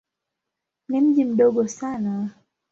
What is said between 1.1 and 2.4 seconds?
mdogo sana.